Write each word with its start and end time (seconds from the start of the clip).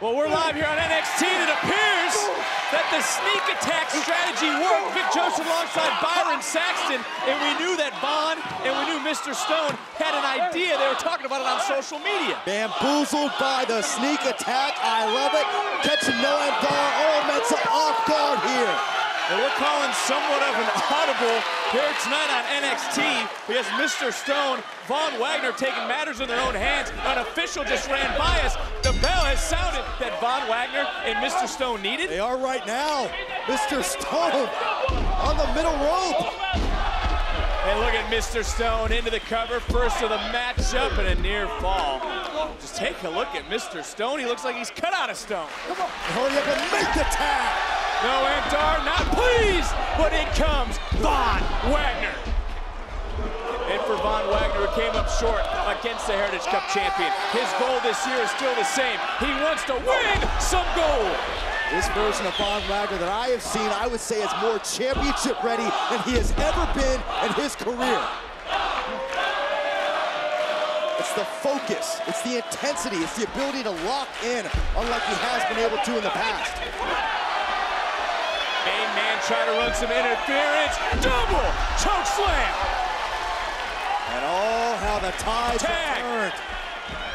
Well, 0.00 0.16
we're 0.16 0.32
live 0.32 0.56
here 0.56 0.64
on 0.64 0.80
NXT, 0.80 1.28
and 1.28 1.44
it 1.44 1.52
appears 1.60 2.16
that 2.72 2.88
the 2.88 3.04
sneak 3.04 3.44
attack 3.52 3.92
strategy 3.92 4.48
worked. 4.48 4.96
Vic 4.96 5.04
Joseph 5.12 5.44
alongside 5.44 5.92
Byron 6.00 6.40
Saxton, 6.40 7.04
and 7.28 7.36
we 7.36 7.52
knew 7.60 7.76
that 7.76 7.92
Von 8.00 8.40
and 8.64 8.72
we 8.80 8.82
knew 8.88 8.96
Mr. 9.04 9.36
Stone 9.36 9.76
had 10.00 10.16
an 10.16 10.24
idea. 10.24 10.80
They 10.80 10.88
were 10.88 10.96
talking 10.96 11.28
about 11.28 11.44
it 11.44 11.48
on 11.52 11.60
social 11.68 12.00
media. 12.00 12.40
Bamboozled 12.48 13.36
by 13.36 13.68
the 13.68 13.84
sneak 13.84 14.24
attack. 14.24 14.72
I 14.80 15.04
love 15.04 15.36
it. 15.36 15.44
Catching 15.84 16.16
Noam 16.24 16.54
Dar. 16.64 16.88
Oh, 17.04 17.20
Mensa 17.28 17.60
off 17.68 18.00
guard 18.08 18.40
here. 18.48 18.99
We're 19.30 19.48
calling 19.62 19.92
somewhat 19.92 20.42
of 20.42 20.58
an 20.58 20.66
audible 20.90 21.38
here 21.70 21.94
tonight 22.02 22.30
on 22.34 22.42
NXT 22.50 22.98
because 23.46 23.64
Mr. 23.78 24.12
Stone, 24.12 24.58
Von 24.88 25.20
Wagner 25.20 25.52
taking 25.52 25.86
matters 25.86 26.18
in 26.18 26.26
their 26.26 26.40
own 26.40 26.54
hands. 26.56 26.90
An 27.06 27.18
official 27.18 27.62
just 27.62 27.88
ran 27.88 28.18
by 28.18 28.40
us. 28.40 28.56
The 28.82 28.90
bell 28.98 29.22
has 29.22 29.40
sounded 29.40 29.84
that 30.00 30.20
Von 30.20 30.48
Wagner 30.48 30.84
and 31.04 31.14
Mr. 31.22 31.46
Stone 31.46 31.80
needed. 31.80 32.10
They 32.10 32.18
are 32.18 32.36
right 32.36 32.66
now. 32.66 33.06
Mr. 33.46 33.84
Stone 33.84 34.50
on 35.22 35.36
the 35.38 35.46
middle 35.54 35.78
rope. 35.78 36.34
And 37.70 37.78
look 37.78 37.94
at 37.94 38.10
Mr. 38.10 38.44
Stone 38.44 38.90
into 38.90 39.12
the 39.12 39.20
cover, 39.20 39.60
first 39.60 40.02
of 40.02 40.10
the 40.10 40.18
matchup 40.34 40.98
and 40.98 41.06
a 41.06 41.22
near 41.22 41.46
fall. 41.60 42.00
Just 42.60 42.74
take 42.74 43.00
a 43.04 43.08
look 43.08 43.28
at 43.36 43.44
Mr. 43.44 43.84
Stone. 43.84 44.18
He 44.18 44.26
looks 44.26 44.42
like 44.42 44.56
he's 44.56 44.70
cut 44.70 44.92
out 44.92 45.08
of 45.08 45.16
stone. 45.16 45.46
Come 45.68 45.82
on, 45.82 45.88
hurry 45.88 46.36
up 46.36 46.48
and 46.48 46.72
make 46.72 46.94
the 46.94 47.04
tag. 47.14 47.79
Noam 48.00 48.24
Antar, 48.24 48.80
not 48.88 49.04
pleased, 49.12 49.68
but 50.00 50.08
in 50.16 50.24
comes 50.32 50.80
Von 51.04 51.40
Wagner. 51.68 52.16
And 53.68 53.80
for 53.84 53.96
Von 54.00 54.24
Wagner, 54.32 54.64
who 54.64 54.72
came 54.80 54.96
up 54.96 55.04
short 55.20 55.44
against 55.68 56.08
the 56.08 56.16
Heritage 56.16 56.48
Cup 56.48 56.64
champion. 56.72 57.12
His 57.36 57.44
goal 57.60 57.76
this 57.84 58.00
year 58.08 58.24
is 58.24 58.30
still 58.32 58.54
the 58.56 58.64
same. 58.64 58.96
He 59.20 59.28
wants 59.44 59.68
to 59.68 59.76
win 59.84 60.16
some 60.40 60.64
gold. 60.72 61.12
This 61.68 61.92
version 61.92 62.24
of 62.24 62.32
Von 62.40 62.64
Wagner 62.72 62.96
that 63.04 63.12
I 63.12 63.28
have 63.36 63.42
seen, 63.42 63.68
I 63.68 63.86
would 63.86 64.00
say 64.00 64.24
is 64.24 64.32
more 64.40 64.56
championship 64.64 65.36
ready 65.44 65.68
than 65.92 66.00
he 66.08 66.16
has 66.16 66.32
ever 66.40 66.64
been 66.72 67.00
in 67.28 67.32
his 67.36 67.52
career. 67.54 68.00
It's 70.96 71.12
the 71.12 71.28
focus, 71.44 72.00
it's 72.08 72.22
the 72.22 72.40
intensity, 72.40 72.96
it's 73.04 73.16
the 73.16 73.28
ability 73.28 73.62
to 73.64 73.76
lock 73.84 74.08
in, 74.24 74.48
unlike 74.72 75.04
he 75.04 75.16
has 75.20 75.44
been 75.52 75.60
able 75.60 75.76
to 75.84 75.98
in 75.98 76.02
the 76.02 76.16
past. 76.16 77.09
Main 78.66 78.88
man 78.94 79.16
trying 79.24 79.46
to 79.46 79.56
run 79.56 79.72
some 79.74 79.90
interference. 79.90 80.76
Double 81.00 81.48
choke 81.80 82.06
slam. 82.06 82.54
And 84.12 84.24
oh, 84.26 84.76
how 84.82 84.98
the 84.98 85.12
tides 85.22 85.62
Tag. 85.62 86.02
turned. 86.02 86.34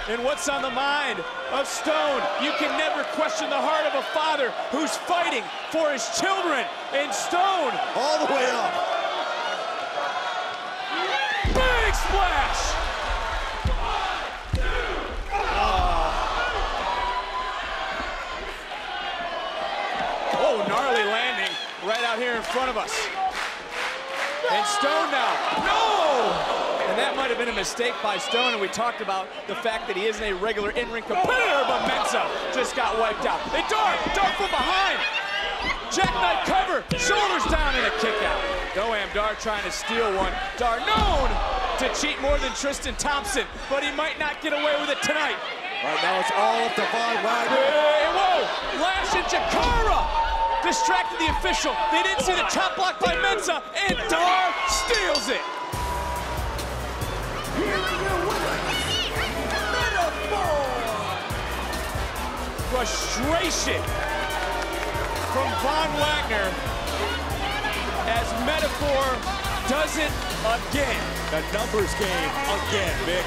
And 0.08 0.24
what's 0.24 0.48
on 0.48 0.62
the 0.62 0.70
mind 0.70 1.20
of 1.52 1.68
Stone? 1.68 2.22
You 2.42 2.52
can 2.60 2.78
never 2.78 3.04
question 3.18 3.50
the 3.50 3.58
heart 3.58 3.86
of 3.86 3.94
a 3.98 4.06
father 4.14 4.54
who's 4.70 4.96
fighting 4.96 5.44
for 5.72 5.92
his 5.92 6.06
children. 6.22 6.64
And 6.94 7.12
Stone. 7.14 7.74
All 7.96 8.26
the 8.26 8.32
way 8.32 8.46
up. 8.50 8.74
Big 11.54 11.96
splash. 11.96 12.86
Oh, 20.38 20.64
gnarly 20.70 21.04
landing 21.04 21.35
right 21.86 22.04
out 22.04 22.18
here 22.18 22.34
in 22.34 22.42
front 22.42 22.70
of 22.70 22.78
us. 22.78 22.92
And 24.50 24.66
Stone 24.66 25.10
now. 25.14 25.34
No! 25.62 26.66
And 26.90 26.98
that 26.98 27.14
might 27.16 27.30
have 27.30 27.38
been 27.38 27.50
a 27.50 27.56
mistake 27.58 27.94
by 28.02 28.18
Stone, 28.18 28.54
and 28.54 28.62
we 28.62 28.70
talked 28.70 29.02
about 29.02 29.28
the 29.48 29.56
fact 29.56 29.86
that 29.88 29.98
he 29.98 30.06
isn't 30.06 30.22
a 30.22 30.34
regular 30.34 30.72
in-ring 30.74 31.06
competitor, 31.06 31.62
but 31.70 31.86
Mensah 31.86 32.26
just 32.54 32.76
got 32.76 32.98
wiped 32.98 33.26
out. 33.26 33.42
And 33.54 33.66
Dar, 33.70 33.94
Dar 34.18 34.34
from 34.34 34.50
behind. 34.50 34.98
Jackknife 35.94 36.46
cover, 36.50 36.82
shoulders 36.98 37.46
down, 37.54 37.74
and 37.78 37.86
a 37.86 37.94
kick 38.02 38.18
out. 38.26 38.42
Noam 38.74 39.06
Dar 39.14 39.34
trying 39.38 39.64
to 39.64 39.72
steal 39.72 40.10
one. 40.18 40.34
Dar 40.58 40.82
known 40.86 41.30
to 41.78 41.86
cheat 41.94 42.20
more 42.22 42.38
than 42.42 42.52
Tristan 42.54 42.96
Thompson, 42.96 43.46
but 43.70 43.84
he 43.84 43.94
might 43.94 44.18
not 44.18 44.42
get 44.42 44.54
away 44.54 44.74
with 44.82 44.90
it 44.90 45.02
tonight. 45.02 45.38
Right 45.84 46.02
now 46.02 46.20
it's 46.20 46.34
all 46.34 46.66
up 46.66 46.74
to 46.76 46.86
Von 46.90 47.16
Wagner. 47.22 47.62
Hey, 47.62 48.10
whoa! 48.10 48.82
Lash 48.82 49.14
and 49.16 49.26
Jakara 49.26 49.65
distracted 50.66 51.20
the 51.20 51.30
official. 51.30 51.76
They 51.92 52.02
didn't 52.02 52.26
see 52.26 52.34
the 52.34 52.48
chop 52.50 52.76
block 52.76 53.00
by 53.00 53.14
Mensah, 53.22 53.62
and 53.88 53.98
Dar 54.10 54.54
steals 54.68 55.30
it. 55.30 55.42
Frustration 62.74 63.82
from 65.32 65.50
Von 65.62 65.90
Wagner 66.02 66.50
as 68.10 68.26
Meta-Four 68.46 69.06
does 69.70 69.98
it 69.98 70.12
again. 70.46 71.04
The 71.30 71.42
numbers 71.54 71.94
game 71.94 72.32
again, 72.66 72.98
Vic. 73.06 73.26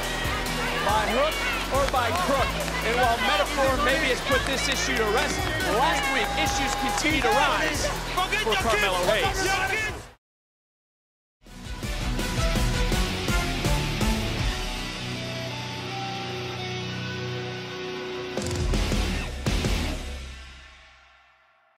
By 0.84 1.06
hook 1.14 1.57
or 1.74 1.84
by 1.92 2.10
crook. 2.24 2.48
And 2.86 2.96
while 2.96 3.18
Meta-Four 3.18 3.84
maybe 3.84 4.08
has 4.14 4.20
put 4.22 4.44
this 4.46 4.68
issue 4.68 4.96
to 4.96 5.04
rest, 5.12 5.38
last 5.76 6.04
week 6.14 6.28
issues 6.40 6.72
continue 6.80 7.20
to 7.20 7.28
rise 7.28 7.86
for 8.42 8.54
Carmelo 8.54 9.04
Hayes. 9.10 9.97